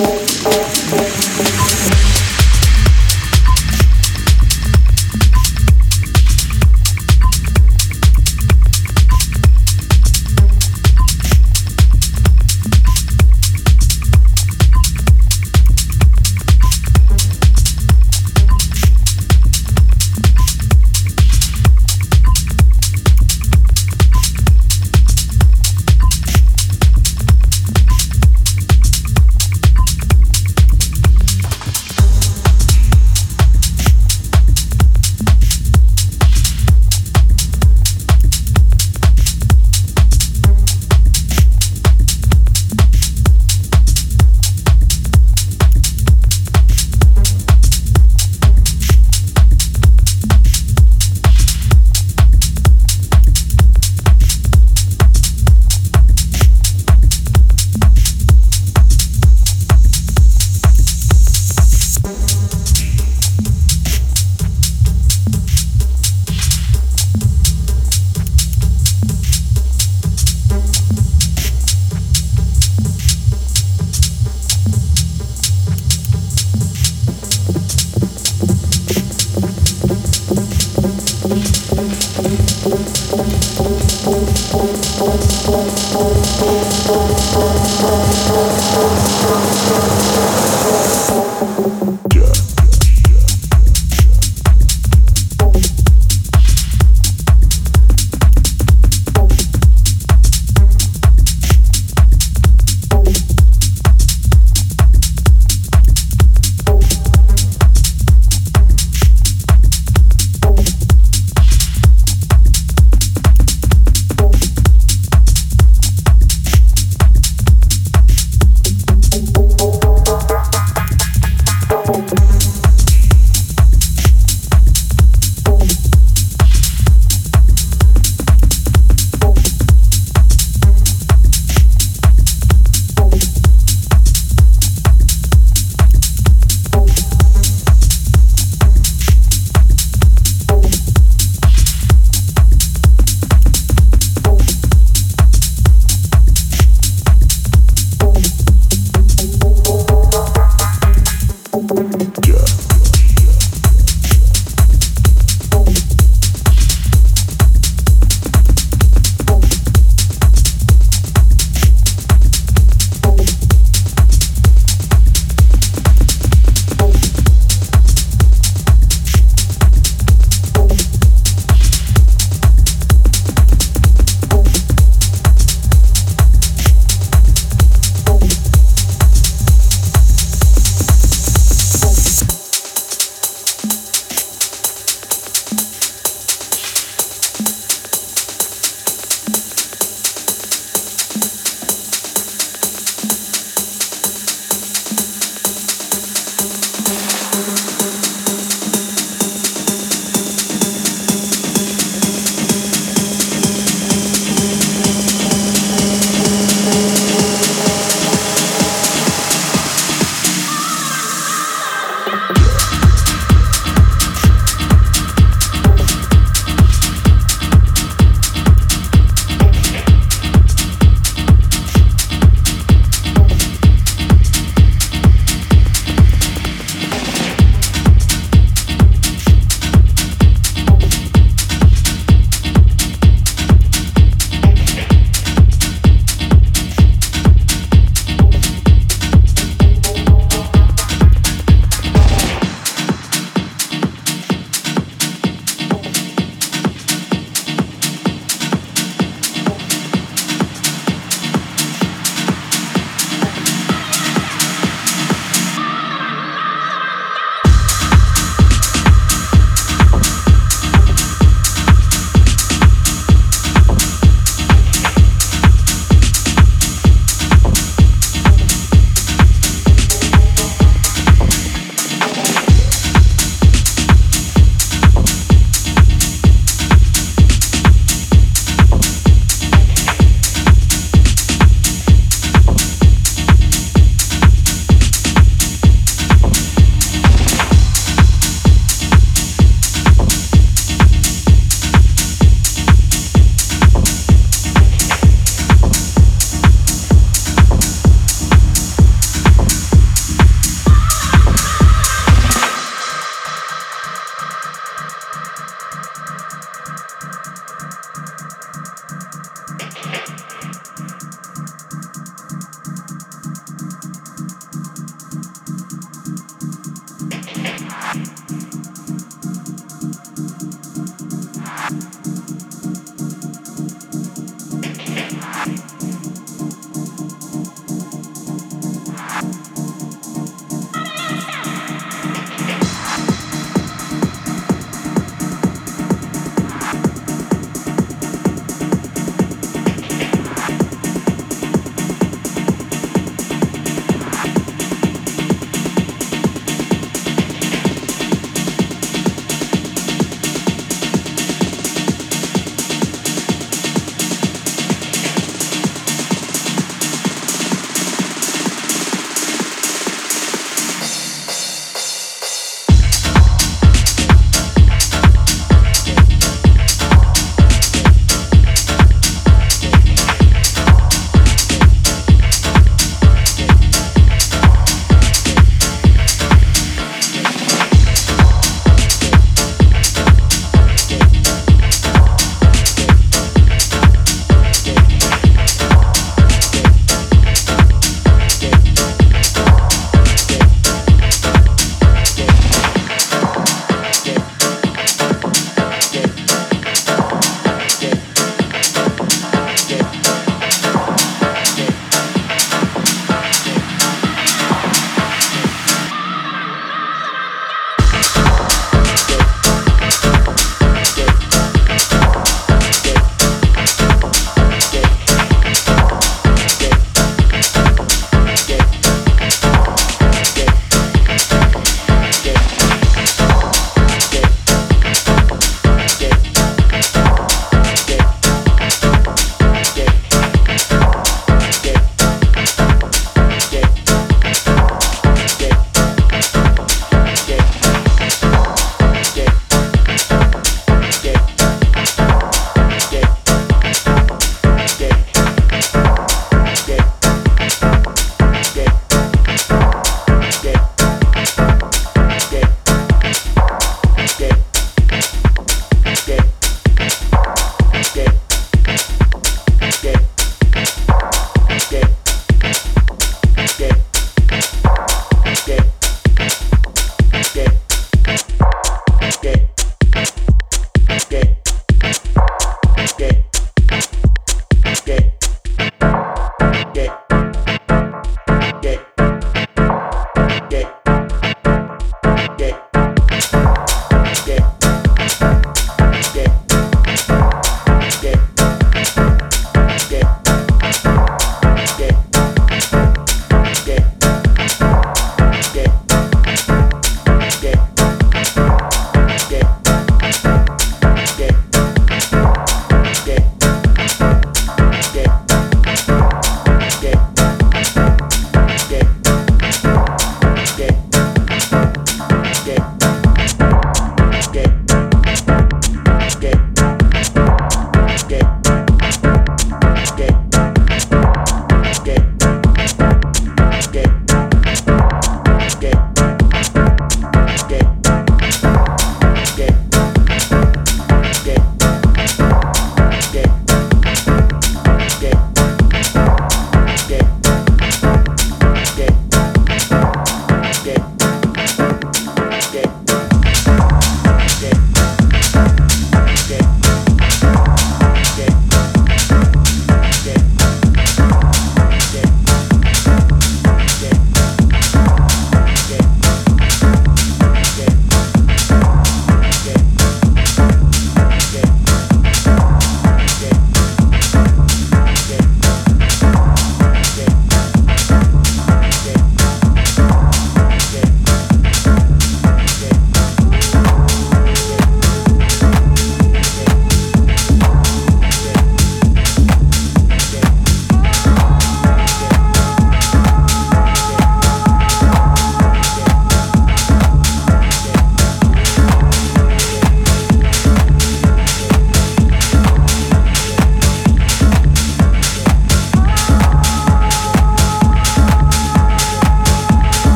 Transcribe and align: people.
people. 0.00 0.29